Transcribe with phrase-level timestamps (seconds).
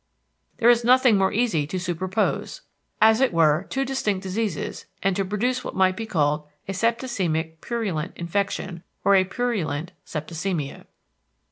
[0.57, 5.63] There is nothing more easy to superpose—as it were two distinct diseases and to produce
[5.63, 10.85] what might be called a septicemic purulent infection, or a purulent septicemia.